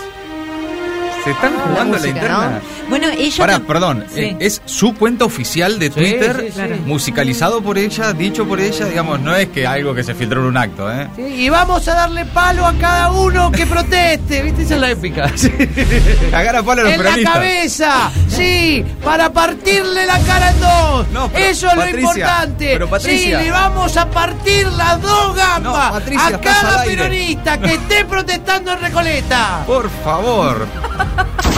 se 1.26 1.32
están 1.32 1.52
jugando 1.54 1.96
la, 1.96 1.98
música, 1.98 2.08
interna. 2.08 2.50
¿no? 2.50 2.88
Bueno, 2.88 3.08
ella. 3.08 3.36
Pará, 3.36 3.58
tam- 3.58 3.66
perdón, 3.66 4.04
Sí. 4.14 4.20
eh, 4.20 4.36
es 4.40 4.62
su 4.64 4.94
cuenta 4.94 5.24
oficial 5.24 5.78
de 5.80 5.90
Twitter, 5.90 6.52
sí, 6.54 6.60
sí. 6.60 6.80
musicalizado 6.86 7.60
por 7.62 7.78
ella, 7.78 8.12
dicho 8.12 8.46
por 8.46 8.60
ella, 8.60 8.86
digamos, 8.86 9.18
no 9.20 9.34
es 9.34 9.48
que 9.48 9.66
algo 9.66 9.92
que 9.94 10.04
se 10.04 10.14
filtró 10.14 10.40
en 10.42 10.46
un 10.46 10.56
acto, 10.56 10.90
¿eh? 10.92 11.08
Sí, 11.16 11.22
y 11.22 11.48
vamos 11.48 11.86
a 11.88 11.94
darle 11.94 12.24
palo 12.26 12.64
a 12.64 12.72
cada 12.74 13.10
uno 13.10 13.50
que 13.50 13.66
proteste, 13.66 14.42
¿viste? 14.42 14.62
Esa 14.62 14.74
es 14.76 14.80
la 14.80 14.90
épica. 14.90 15.32
Cagar 16.30 16.56
a 16.56 16.62
palo 16.62 16.82
a 16.82 16.84
los 16.84 16.92
en 16.92 16.98
la 16.98 17.04
peronistas. 17.04 17.34
cabeza, 17.34 18.10
sí, 18.28 18.84
para 19.02 19.32
partirle 19.32 20.06
la 20.06 20.18
cara 20.20 20.50
en 20.50 20.60
dos. 20.60 21.08
No, 21.12 21.28
pero, 21.32 21.44
Eso 21.44 21.68
es 21.68 21.76
lo 21.76 21.88
importante. 22.00 22.70
pero, 22.72 22.88
Patricia. 22.88 23.38
sí, 23.40 23.44
le 23.44 23.50
vamos 23.50 23.96
a 23.96 24.08
partir 24.08 24.66
las 24.68 25.02
dos 25.02 25.34
gambas 25.34 25.62
No, 25.62 25.72
Patricia, 25.72 26.26
a 26.28 26.40
cada 26.40 26.84
peronista 26.84 27.58
que 27.58 27.74
esté 27.74 28.04
protestando 28.04 28.72
en 28.72 28.80
Recoleta. 28.80 29.64
Por 29.66 29.90
favor. 30.04 30.66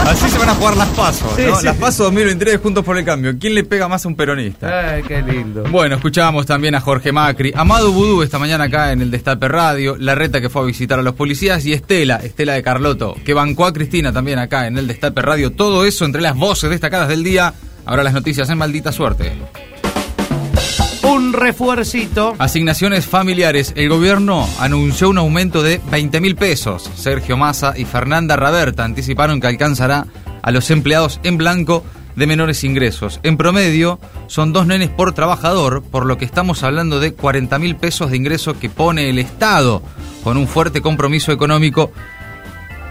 Así 0.05 0.27
se 0.29 0.37
van 0.39 0.49
a 0.49 0.55
jugar 0.55 0.75
las 0.75 0.87
pasos, 0.89 1.31
Sí, 1.35 1.43
¿no? 1.47 1.55
sí. 1.57 1.65
Las 1.65 1.75
pasos 1.75 1.97
2023 2.07 2.59
juntos 2.59 2.83
por 2.83 2.97
el 2.97 3.05
cambio. 3.05 3.35
¿Quién 3.39 3.53
le 3.53 3.63
pega 3.63 3.87
más 3.87 4.05
a 4.05 4.07
un 4.07 4.15
peronista? 4.15 4.93
Ay, 4.93 5.03
qué 5.03 5.21
lindo. 5.21 5.63
Bueno, 5.69 5.95
escuchábamos 5.95 6.45
también 6.47 6.73
a 6.73 6.81
Jorge 6.81 7.11
Macri, 7.11 7.51
Amado 7.55 7.91
Vudú 7.91 8.23
esta 8.23 8.39
mañana 8.39 8.63
acá 8.65 8.91
en 8.91 9.01
el 9.01 9.11
Destape 9.11 9.47
Radio, 9.47 9.97
La 9.99 10.15
Reta 10.15 10.41
que 10.41 10.49
fue 10.49 10.63
a 10.63 10.65
visitar 10.65 10.97
a 10.97 11.03
los 11.03 11.13
policías 11.13 11.63
y 11.65 11.73
Estela, 11.73 12.15
Estela 12.17 12.53
de 12.53 12.63
Carloto, 12.63 13.15
que 13.23 13.33
bancó 13.35 13.65
a 13.67 13.73
Cristina 13.73 14.11
también 14.11 14.39
acá 14.39 14.65
en 14.67 14.77
el 14.79 14.87
Destape 14.87 15.21
Radio. 15.21 15.51
Todo 15.51 15.85
eso 15.85 16.05
entre 16.05 16.21
las 16.21 16.35
voces 16.35 16.69
destacadas 16.71 17.07
del 17.07 17.23
día. 17.23 17.53
Ahora 17.85 18.01
las 18.03 18.13
noticias 18.13 18.49
en 18.49 18.57
maldita 18.57 18.91
suerte. 18.91 19.31
Un 21.09 21.33
refuercito. 21.33 22.35
Asignaciones 22.37 23.07
familiares. 23.07 23.73
El 23.75 23.89
gobierno 23.89 24.47
anunció 24.59 25.09
un 25.09 25.17
aumento 25.17 25.63
de 25.63 25.81
20 25.89 26.21
mil 26.21 26.35
pesos. 26.35 26.87
Sergio 26.95 27.35
Massa 27.35 27.73
y 27.75 27.85
Fernanda 27.85 28.35
Raberta 28.35 28.85
anticiparon 28.85 29.41
que 29.41 29.47
alcanzará 29.47 30.05
a 30.43 30.51
los 30.51 30.69
empleados 30.69 31.19
en 31.23 31.39
blanco 31.39 31.83
de 32.15 32.27
menores 32.27 32.63
ingresos. 32.63 33.19
En 33.23 33.37
promedio 33.37 33.99
son 34.27 34.53
dos 34.53 34.67
nenes 34.67 34.89
por 34.89 35.13
trabajador, 35.13 35.81
por 35.81 36.05
lo 36.05 36.19
que 36.19 36.25
estamos 36.25 36.61
hablando 36.61 36.99
de 36.99 37.15
40 37.15 37.57
mil 37.57 37.75
pesos 37.75 38.11
de 38.11 38.17
ingreso 38.17 38.59
que 38.59 38.69
pone 38.69 39.09
el 39.09 39.17
Estado 39.17 39.81
con 40.23 40.37
un 40.37 40.47
fuerte 40.47 40.79
compromiso 40.79 41.31
económico 41.31 41.91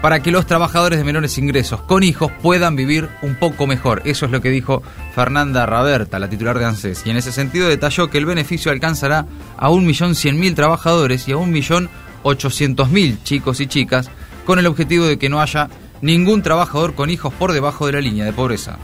para 0.01 0.21
que 0.21 0.31
los 0.31 0.45
trabajadores 0.45 0.97
de 0.97 1.05
menores 1.05 1.37
ingresos 1.37 1.81
con 1.81 2.03
hijos 2.03 2.31
puedan 2.41 2.75
vivir 2.75 3.09
un 3.21 3.35
poco 3.35 3.67
mejor. 3.67 4.01
Eso 4.05 4.25
es 4.25 4.31
lo 4.31 4.41
que 4.41 4.49
dijo 4.49 4.81
Fernanda 5.13 5.65
Raberta, 5.65 6.19
la 6.19 6.29
titular 6.29 6.57
de 6.57 6.65
ANSES. 6.65 7.03
Y 7.05 7.09
en 7.09 7.17
ese 7.17 7.31
sentido 7.31 7.67
detalló 7.67 8.09
que 8.09 8.17
el 8.17 8.25
beneficio 8.25 8.71
alcanzará 8.71 9.25
a 9.57 9.69
1.100.000 9.69 10.55
trabajadores 10.55 11.27
y 11.27 11.33
a 11.33 11.35
1.800.000 11.35 13.23
chicos 13.23 13.59
y 13.59 13.67
chicas, 13.67 14.09
con 14.45 14.59
el 14.59 14.67
objetivo 14.67 15.05
de 15.05 15.19
que 15.19 15.29
no 15.29 15.41
haya 15.41 15.69
ningún 16.01 16.41
trabajador 16.41 16.95
con 16.95 17.09
hijos 17.09 17.33
por 17.33 17.51
debajo 17.51 17.85
de 17.85 17.93
la 17.93 18.01
línea 18.01 18.25
de 18.25 18.33
pobreza. 18.33 18.77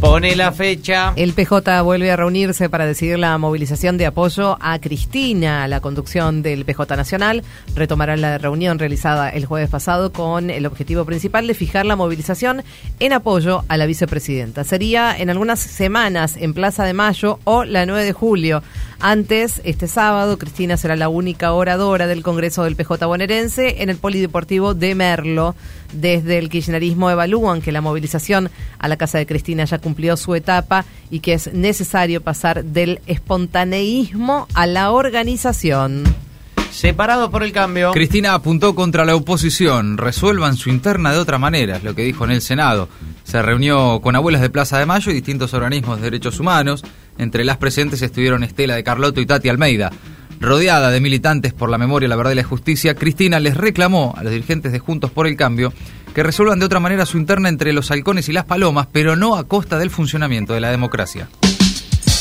Pone 0.00 0.36
la 0.36 0.52
fecha. 0.52 1.12
El 1.16 1.32
PJ 1.32 1.82
vuelve 1.82 2.10
a 2.10 2.16
reunirse 2.16 2.68
para 2.68 2.86
decidir 2.86 3.18
la 3.18 3.36
movilización 3.38 3.98
de 3.98 4.06
apoyo 4.06 4.58
a 4.60 4.78
Cristina. 4.78 5.66
La 5.68 5.80
conducción 5.80 6.42
del 6.42 6.64
PJ 6.64 6.96
Nacional 6.96 7.42
retomará 7.74 8.16
la 8.16 8.38
reunión 8.38 8.78
realizada 8.78 9.28
el 9.30 9.46
jueves 9.46 9.70
pasado 9.70 10.12
con 10.12 10.50
el 10.50 10.66
objetivo 10.66 11.04
principal 11.04 11.46
de 11.46 11.54
fijar 11.54 11.86
la 11.86 11.96
movilización 11.96 12.62
en 13.00 13.12
apoyo 13.12 13.64
a 13.68 13.76
la 13.76 13.86
vicepresidenta. 13.86 14.64
Sería 14.64 15.16
en 15.16 15.30
algunas 15.30 15.60
semanas 15.60 16.36
en 16.36 16.54
Plaza 16.54 16.84
de 16.84 16.92
Mayo 16.92 17.38
o 17.44 17.64
la 17.64 17.86
9 17.86 18.04
de 18.04 18.12
julio. 18.12 18.62
Antes, 19.04 19.60
este 19.64 19.88
sábado, 19.88 20.38
Cristina 20.38 20.76
será 20.76 20.94
la 20.94 21.08
única 21.08 21.52
oradora 21.52 22.06
del 22.06 22.22
Congreso 22.22 22.62
del 22.62 22.76
PJ 22.76 23.04
bonaerense 23.04 23.82
en 23.82 23.90
el 23.90 23.96
Polideportivo 23.96 24.74
de 24.74 24.94
Merlo. 24.94 25.56
Desde 25.92 26.38
el 26.38 26.48
kirchnerismo 26.48 27.10
evalúan 27.10 27.62
que 27.62 27.72
la 27.72 27.80
movilización 27.80 28.48
a 28.78 28.86
la 28.86 28.96
casa 28.96 29.18
de 29.18 29.26
Cristina 29.26 29.64
ya 29.64 29.80
cumplió 29.80 30.16
su 30.16 30.36
etapa 30.36 30.84
y 31.10 31.18
que 31.18 31.32
es 31.32 31.52
necesario 31.52 32.20
pasar 32.20 32.64
del 32.64 33.00
espontaneísmo 33.08 34.46
a 34.54 34.68
la 34.68 34.92
organización. 34.92 36.04
Separado 36.70 37.28
por 37.32 37.42
el 37.42 37.50
cambio. 37.50 37.90
Cristina 37.90 38.34
apuntó 38.34 38.76
contra 38.76 39.04
la 39.04 39.16
oposición. 39.16 39.98
Resuelvan 39.98 40.56
su 40.56 40.70
interna 40.70 41.10
de 41.10 41.18
otra 41.18 41.38
manera, 41.38 41.78
es 41.78 41.82
lo 41.82 41.96
que 41.96 42.02
dijo 42.02 42.24
en 42.24 42.30
el 42.30 42.40
Senado. 42.40 42.88
Se 43.24 43.42
reunió 43.42 44.00
con 44.00 44.14
abuelas 44.14 44.40
de 44.40 44.48
Plaza 44.48 44.78
de 44.78 44.86
Mayo 44.86 45.10
y 45.10 45.14
distintos 45.14 45.52
organismos 45.54 45.98
de 45.98 46.04
derechos 46.04 46.38
humanos. 46.38 46.84
Entre 47.18 47.44
las 47.44 47.58
presentes 47.58 48.02
estuvieron 48.02 48.42
Estela 48.42 48.74
de 48.74 48.84
Carlotto 48.84 49.20
y 49.20 49.26
Tati 49.26 49.48
Almeida. 49.48 49.90
Rodeada 50.40 50.90
de 50.90 51.00
militantes 51.00 51.52
por 51.52 51.70
la 51.70 51.78
memoria, 51.78 52.08
la 52.08 52.16
verdad 52.16 52.32
y 52.32 52.36
la 52.36 52.42
justicia, 52.42 52.94
Cristina 52.94 53.38
les 53.38 53.56
reclamó 53.56 54.14
a 54.16 54.24
los 54.24 54.32
dirigentes 54.32 54.72
de 54.72 54.80
Juntos 54.80 55.10
por 55.10 55.26
el 55.26 55.36
Cambio 55.36 55.72
que 56.14 56.22
resuelvan 56.22 56.58
de 56.58 56.66
otra 56.66 56.80
manera 56.80 57.06
su 57.06 57.16
interna 57.16 57.48
entre 57.48 57.72
los 57.72 57.90
halcones 57.90 58.28
y 58.28 58.32
las 58.32 58.44
palomas, 58.44 58.88
pero 58.92 59.16
no 59.16 59.36
a 59.36 59.44
costa 59.44 59.78
del 59.78 59.90
funcionamiento 59.90 60.52
de 60.52 60.60
la 60.60 60.70
democracia. 60.70 61.28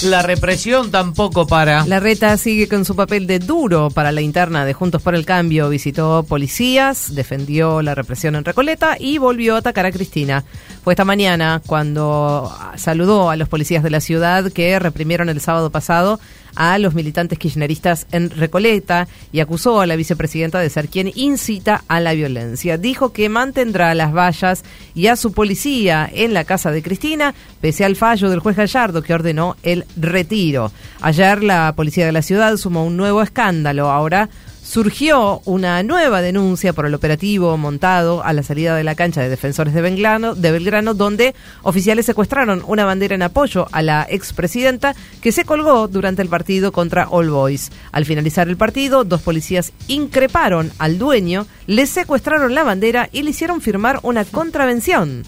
La 0.03 0.21
represión 0.23 0.91
tampoco 0.91 1.47
para. 1.47 1.85
La 1.85 1.99
reta 1.99 2.37
sigue 2.37 2.67
con 2.67 2.85
su 2.85 2.95
papel 2.95 3.27
de 3.27 3.39
duro 3.39 3.89
para 3.89 4.11
la 4.11 4.21
interna 4.21 4.65
de 4.65 4.73
Juntos 4.73 5.01
por 5.01 5.15
el 5.15 5.25
Cambio. 5.25 5.69
Visitó 5.69 6.23
policías, 6.23 7.13
defendió 7.13 7.81
la 7.81 7.95
represión 7.95 8.35
en 8.35 8.45
Recoleta 8.45 8.97
y 8.99 9.17
volvió 9.17 9.55
a 9.55 9.59
atacar 9.59 9.85
a 9.85 9.91
Cristina. 9.91 10.43
Fue 10.83 10.93
esta 10.93 11.05
mañana 11.05 11.61
cuando 11.65 12.51
saludó 12.75 13.29
a 13.29 13.35
los 13.35 13.49
policías 13.49 13.83
de 13.83 13.89
la 13.89 14.01
ciudad 14.01 14.51
que 14.51 14.79
reprimieron 14.79 15.29
el 15.29 15.41
sábado 15.41 15.69
pasado 15.69 16.19
a 16.55 16.77
los 16.77 16.93
militantes 16.93 17.39
kirchneristas 17.39 18.07
en 18.11 18.29
Recoleta 18.29 19.07
y 19.31 19.39
acusó 19.39 19.81
a 19.81 19.87
la 19.87 19.95
vicepresidenta 19.95 20.59
de 20.59 20.69
ser 20.69 20.89
quien 20.89 21.11
incita 21.15 21.83
a 21.87 21.99
la 21.99 22.13
violencia. 22.13 22.77
Dijo 22.77 23.13
que 23.13 23.29
mantendrá 23.29 23.93
las 23.95 24.13
vallas 24.13 24.63
y 24.93 25.07
a 25.07 25.15
su 25.15 25.33
policía 25.33 26.09
en 26.11 26.33
la 26.33 26.43
casa 26.43 26.71
de 26.71 26.83
Cristina, 26.83 27.33
pese 27.59 27.85
al 27.85 27.95
fallo 27.95 28.29
del 28.29 28.39
juez 28.39 28.57
Gallardo 28.57 29.01
que 29.01 29.13
ordenó 29.13 29.55
el 29.63 29.85
retiro. 29.97 30.71
Ayer 31.01 31.43
la 31.43 31.73
policía 31.75 32.05
de 32.05 32.11
la 32.11 32.21
ciudad 32.21 32.57
sumó 32.57 32.85
un 32.85 32.97
nuevo 32.97 33.21
escándalo. 33.21 33.89
Ahora 33.89 34.29
surgió 34.63 35.41
una 35.45 35.81
nueva 35.83 36.21
denuncia 36.21 36.73
por 36.73 36.85
el 36.85 36.93
operativo 36.93 37.57
montado 37.57 38.23
a 38.23 38.33
la 38.33 38.43
salida 38.43 38.75
de 38.75 38.83
la 38.83 38.95
cancha 38.95 39.21
de 39.21 39.29
defensores 39.29 39.73
de 39.73 39.81
Belgrano, 39.81 40.35
de 40.35 40.51
Belgrano 40.51 40.93
donde 40.93 41.35
oficiales 41.63 42.05
secuestraron 42.05 42.63
una 42.67 42.85
bandera 42.85 43.15
en 43.15 43.23
apoyo 43.23 43.67
a 43.71 43.81
la 43.81 44.05
expresidenta 44.09 44.95
que 45.21 45.31
se 45.31 45.45
colgó 45.45 45.87
durante 45.87 46.21
el 46.21 46.29
partido 46.29 46.71
contra 46.71 47.07
All 47.09 47.29
Boys. 47.29 47.71
Al 47.91 48.05
finalizar 48.05 48.47
el 48.47 48.57
partido, 48.57 49.03
dos 49.03 49.21
policías 49.21 49.73
increparon 49.87 50.71
al 50.77 50.97
dueño, 50.97 51.47
le 51.67 51.85
secuestraron 51.85 52.55
la 52.55 52.63
bandera 52.63 53.09
y 53.11 53.23
le 53.23 53.31
hicieron 53.31 53.61
firmar 53.61 53.99
una 54.03 54.25
contravención. 54.25 55.23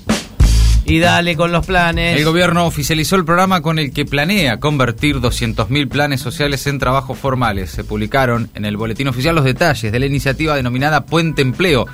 Y 0.85 0.99
dale 0.99 1.37
con 1.37 1.51
los 1.51 1.65
planes. 1.65 2.17
El 2.17 2.25
gobierno 2.25 2.65
oficializó 2.65 3.15
el 3.15 3.23
programa 3.23 3.61
con 3.61 3.79
el 3.79 3.93
que 3.93 4.05
planea 4.05 4.59
convertir 4.59 5.17
200.000 5.17 5.87
planes 5.87 6.19
sociales 6.19 6.67
en 6.67 6.77
trabajos 6.77 7.17
formales. 7.17 7.71
Se 7.71 7.85
publicaron 7.85 8.49
en 8.53 8.65
el 8.65 8.75
boletín 8.75 9.07
oficial 9.07 9.35
los 9.35 9.45
detalles 9.45 9.91
de 9.91 9.99
la 9.99 10.05
iniciativa 10.05 10.55
denominada 10.55 11.05
Puente 11.05 11.41
Empleo 11.41 11.87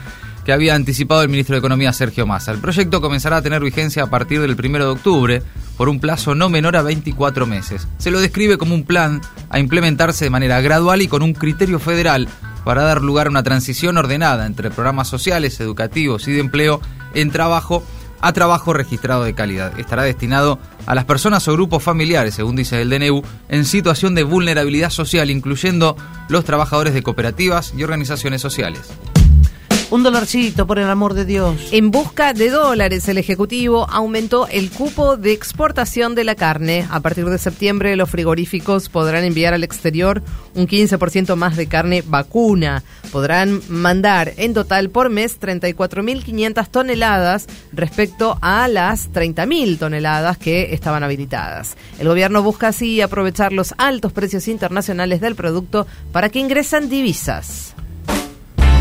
que 0.43 0.53
había 0.53 0.74
anticipado 0.74 1.22
el 1.22 1.29
ministro 1.29 1.53
de 1.53 1.60
Economía 1.60 1.93
Sergio 1.93 2.25
Massa. 2.25 2.51
El 2.51 2.58
proyecto 2.58 3.01
comenzará 3.01 3.38
a 3.38 3.41
tener 3.43 3.62
vigencia 3.62 4.03
a 4.03 4.10
partir 4.10 4.41
del 4.41 4.55
1 4.58 4.79
de 4.79 4.86
octubre 4.86 5.43
por 5.77 5.89
un 5.89 6.00
plazo 6.00 6.34
no 6.34 6.50
menor 6.50 6.75
a 6.75 6.81
24 6.81 7.46
meses. 7.46 7.88
Se 8.00 8.10
lo 8.10 8.19
describe 8.19 8.58
como 8.58 8.74
un 8.74 8.84
plan 8.84 9.22
a 9.51 9.60
implementarse 9.60 10.25
de 10.25 10.31
manera 10.31 10.60
gradual 10.62 11.03
y 11.03 11.08
con 11.08 11.22
un 11.22 11.34
criterio 11.34 11.79
federal 11.79 12.27
para 12.65 12.84
dar 12.84 13.01
lugar 13.01 13.27
a 13.27 13.29
una 13.29 13.43
transición 13.43 13.98
ordenada 13.98 14.48
entre 14.48 14.72
programas 14.72 15.08
sociales, 15.08 15.60
educativos 15.60 16.27
y 16.27 16.31
de 16.31 16.39
empleo 16.39 16.81
en 17.13 17.29
trabajo 17.31 17.84
a 18.21 18.33
trabajo 18.33 18.73
registrado 18.73 19.23
de 19.23 19.33
calidad. 19.33 19.79
Estará 19.79 20.03
destinado 20.03 20.59
a 20.85 20.95
las 20.95 21.05
personas 21.05 21.47
o 21.47 21.53
grupos 21.53 21.83
familiares, 21.83 22.35
según 22.35 22.55
dice 22.55 22.81
el 22.81 22.89
DNU, 22.89 23.21
en 23.49 23.65
situación 23.65 24.15
de 24.15 24.23
vulnerabilidad 24.23 24.89
social, 24.89 25.29
incluyendo 25.29 25.95
los 26.29 26.45
trabajadores 26.45 26.93
de 26.93 27.03
cooperativas 27.03 27.73
y 27.75 27.83
organizaciones 27.83 28.41
sociales. 28.41 28.89
Un 29.91 30.03
dolarcito, 30.03 30.67
por 30.67 30.77
el 30.77 30.88
amor 30.88 31.15
de 31.15 31.25
Dios. 31.25 31.69
En 31.72 31.89
busca 31.89 32.34
de 32.34 32.51
dólares, 32.51 33.10
el 33.10 33.17
Ejecutivo 33.17 33.89
aumentó 33.89 34.48
el 34.48 34.69
cupo 34.69 35.17
de 35.17 35.31
exportación 35.31 36.13
de 36.13 36.24
la 36.24 36.36
carne. 36.36 36.86
A 36.91 37.00
partir 37.00 37.25
de 37.25 37.39
septiembre, 37.39 37.96
los 37.96 38.08
frigoríficos 38.08 38.88
podrán 38.88 39.24
enviar 39.24 39.55
al 39.55 39.63
exterior 39.63 40.22
un 40.53 40.67
15% 40.67 41.36
más 41.36 41.58
de 41.58 41.65
carne 41.65 42.03
vacuna. 42.05 42.84
Podrán 43.12 43.63
mandar 43.67 44.34
en 44.38 44.53
total 44.53 44.91
por 44.91 45.10
mes 45.10 45.41
34.500 45.41 46.67
toneladas 46.69 47.48
respecto 47.74 48.38
a 48.43 48.67
las 48.67 49.12
30.000 49.12 49.79
toneladas 49.79 50.38
que 50.38 50.72
estaban 50.75 51.03
habilitadas. 51.03 51.75
El 51.98 52.10
gobierno 52.10 52.43
busca 52.43 52.67
así 52.67 53.01
aprovechar 53.01 53.53
los 53.53 53.74
altos 53.79 54.13
precios 54.13 54.48
internacionales 54.48 55.19
del 55.19 55.34
producto 55.34 55.88
para 56.12 56.29
que 56.29 56.38
ingresen 56.38 56.89
divisas. 56.89 57.68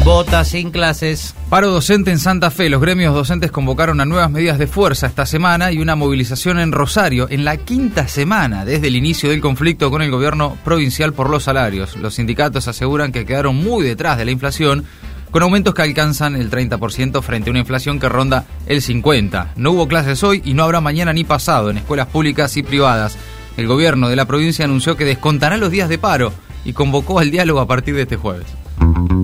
Vota 0.08 0.42
sin 0.42 0.70
clases. 0.70 1.34
Paro 1.50 1.70
docente 1.70 2.10
en 2.10 2.18
Santa 2.18 2.50
Fe. 2.50 2.70
Los 2.70 2.80
gremios 2.80 3.14
docentes 3.14 3.50
convocaron 3.50 4.00
a 4.00 4.06
nuevas 4.06 4.30
medidas 4.30 4.58
de 4.58 4.66
fuerza 4.66 5.06
esta 5.06 5.26
semana 5.26 5.70
y 5.70 5.80
una 5.80 5.96
movilización 5.96 6.58
en 6.58 6.72
Rosario 6.72 7.26
en 7.28 7.44
la 7.44 7.58
quinta 7.58 8.08
semana 8.08 8.64
desde 8.64 8.86
el 8.86 8.96
inicio 8.96 9.28
del 9.28 9.42
conflicto 9.42 9.90
con 9.90 10.00
el 10.00 10.10
gobierno 10.10 10.56
provincial 10.64 11.12
por 11.12 11.28
los 11.28 11.42
salarios. 11.44 11.94
Los 11.96 12.14
sindicatos 12.14 12.68
aseguran 12.68 13.12
que 13.12 13.26
quedaron 13.26 13.56
muy 13.56 13.84
detrás 13.84 14.16
de 14.16 14.24
la 14.24 14.30
inflación 14.30 14.86
con 15.30 15.42
aumentos 15.42 15.74
que 15.74 15.82
alcanzan 15.82 16.36
el 16.36 16.50
30% 16.50 17.20
frente 17.20 17.50
a 17.50 17.52
una 17.52 17.60
inflación 17.60 18.00
que 18.00 18.08
ronda 18.08 18.46
el 18.64 18.80
50%. 18.80 19.48
No 19.56 19.72
hubo 19.72 19.88
clases 19.88 20.24
hoy 20.24 20.40
y 20.42 20.54
no 20.54 20.64
habrá 20.64 20.80
mañana 20.80 21.12
ni 21.12 21.24
pasado 21.24 21.68
en 21.68 21.76
escuelas 21.76 22.06
públicas 22.06 22.56
y 22.56 22.62
privadas. 22.62 23.18
El 23.58 23.66
gobierno 23.66 24.08
de 24.08 24.16
la 24.16 24.24
provincia 24.24 24.64
anunció 24.64 24.96
que 24.96 25.04
descontará 25.04 25.58
los 25.58 25.70
días 25.70 25.90
de 25.90 25.98
paro 25.98 26.32
y 26.64 26.72
convocó 26.72 27.18
al 27.18 27.30
diálogo 27.30 27.60
a 27.60 27.68
partir 27.68 27.94
de 27.94 28.02
este 28.02 28.16
jueves. 28.16 28.46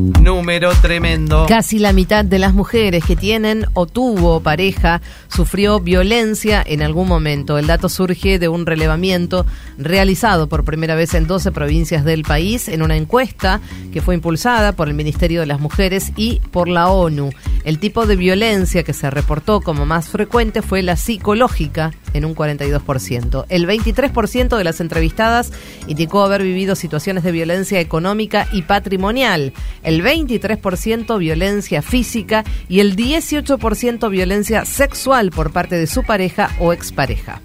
Número 0.04 0.70
tremendo. 0.82 1.46
Casi 1.48 1.78
la 1.78 1.94
mitad 1.94 2.26
de 2.26 2.38
las 2.38 2.52
mujeres 2.52 3.04
que 3.04 3.16
tienen 3.16 3.64
o 3.72 3.86
tuvo 3.86 4.40
pareja 4.40 5.00
sufrió 5.28 5.80
violencia 5.80 6.62
en 6.66 6.82
algún 6.82 7.08
momento. 7.08 7.56
El 7.56 7.66
dato 7.66 7.88
surge 7.88 8.38
de 8.38 8.48
un 8.48 8.66
relevamiento 8.66 9.46
realizado 9.78 10.46
por 10.46 10.64
primera 10.64 10.94
vez 10.94 11.14
en 11.14 11.26
12 11.26 11.52
provincias 11.52 12.04
del 12.04 12.22
país 12.22 12.68
en 12.68 12.82
una 12.82 12.96
encuesta 12.96 13.62
que 13.94 14.02
fue 14.02 14.14
impulsada 14.14 14.72
por 14.72 14.88
el 14.88 14.94
Ministerio 14.94 15.40
de 15.40 15.46
las 15.46 15.60
Mujeres 15.60 16.12
y 16.16 16.40
por 16.50 16.68
la 16.68 16.88
ONU. 16.88 17.30
El 17.64 17.78
tipo 17.78 18.06
de 18.06 18.16
violencia 18.16 18.82
que 18.82 18.92
se 18.92 19.08
reportó 19.08 19.62
como 19.62 19.86
más 19.86 20.08
frecuente 20.08 20.60
fue 20.60 20.82
la 20.82 20.96
psicológica 20.96 21.92
en 22.12 22.26
un 22.26 22.34
42%. 22.34 23.46
El 23.48 23.66
23% 23.66 24.56
de 24.56 24.64
las 24.64 24.80
entrevistadas 24.80 25.50
indicó 25.86 26.22
haber 26.22 26.42
vivido 26.42 26.74
situaciones 26.74 27.24
de 27.24 27.32
violencia 27.32 27.80
económica 27.80 28.48
y 28.52 28.62
patrimonial 28.62 29.54
23% 30.02 31.18
violencia 31.18 31.82
física 31.82 32.44
y 32.68 32.80
el 32.80 32.96
18% 32.96 34.10
violencia 34.10 34.64
sexual 34.64 35.30
por 35.30 35.52
parte 35.52 35.76
de 35.76 35.86
su 35.86 36.02
pareja 36.02 36.50
o 36.58 36.72
expareja. 36.72 37.40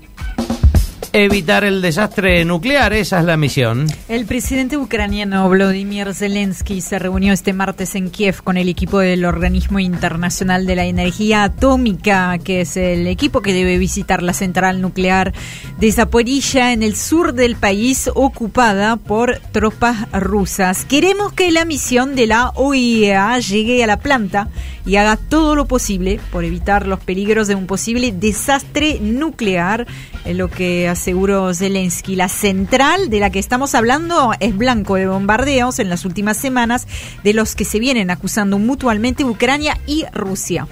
Evitar 1.13 1.63
el 1.63 1.81
desastre 1.81 2.45
nuclear, 2.45 2.93
esa 2.93 3.19
es 3.19 3.25
la 3.25 3.37
misión. 3.37 3.87
El 4.07 4.25
presidente 4.25 4.77
ucraniano 4.77 5.47
Volodymyr 5.47 6.13
Zelensky 6.13 6.81
se 6.81 6.99
reunió 6.99 7.33
este 7.33 7.53
martes 7.53 7.95
en 7.95 8.09
Kiev 8.09 8.43
con 8.43 8.57
el 8.57 8.69
equipo 8.69 8.99
del 8.99 9.25
Organismo 9.25 9.79
Internacional 9.79 10.65
de 10.65 10.75
la 10.75 10.85
Energía 10.85 11.43
Atómica, 11.43 12.37
que 12.43 12.61
es 12.61 12.77
el 12.77 13.07
equipo 13.07 13.41
que 13.41 13.53
debe 13.53 13.77
visitar 13.77 14.23
la 14.23 14.33
central 14.33 14.81
nuclear 14.81 15.33
de 15.79 15.91
Zaporilla 15.91 16.73
en 16.73 16.83
el 16.83 16.95
sur 16.95 17.33
del 17.33 17.55
país 17.55 18.09
ocupada 18.13 18.95
por 18.95 19.39
tropas 19.51 20.11
rusas. 20.11 20.85
Queremos 20.85 21.33
que 21.33 21.51
la 21.51 21.65
misión 21.65 22.15
de 22.15 22.27
la 22.27 22.49
OIEA 22.55 23.39
llegue 23.39 23.83
a 23.83 23.87
la 23.87 23.99
planta 23.99 24.49
y 24.85 24.95
haga 24.95 25.17
todo 25.17 25.55
lo 25.55 25.65
posible 25.65 26.19
por 26.31 26.43
evitar 26.43 26.87
los 26.87 26.99
peligros 26.99 27.47
de 27.47 27.55
un 27.55 27.67
posible 27.67 28.11
desastre 28.11 28.99
nuclear, 28.99 29.85
es 30.25 30.35
lo 30.35 30.49
que 30.49 30.87
aseguró 30.99 31.53
Zelensky. 31.53 32.17
La 32.17 32.27
central 32.27 33.09
de 33.09 33.21
la 33.21 33.29
que 33.29 33.39
estamos 33.39 33.73
hablando 33.73 34.33
es 34.41 34.55
blanco 34.57 34.95
de 34.95 35.07
bombardeos 35.07 35.79
en 35.79 35.89
las 35.89 36.03
últimas 36.03 36.35
semanas, 36.35 36.87
de 37.23 37.33
los 37.33 37.55
que 37.55 37.63
se 37.63 37.79
vienen 37.79 38.11
acusando 38.11 38.59
mutuamente 38.59 39.23
Ucrania 39.23 39.77
y 39.87 40.03
Rusia. 40.13 40.67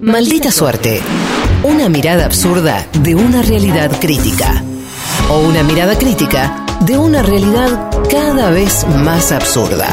Maldita 0.00 0.50
suerte. 0.50 1.00
Una 1.62 1.88
mirada 1.88 2.26
absurda 2.26 2.84
de 3.00 3.14
una 3.14 3.42
realidad 3.42 3.92
crítica. 4.00 4.62
O 5.30 5.38
una 5.38 5.62
mirada 5.62 5.96
crítica 5.96 6.66
de 6.80 6.98
una 6.98 7.22
realidad 7.22 7.90
cada 8.10 8.50
vez 8.50 8.84
más 9.04 9.30
absurda. 9.30 9.88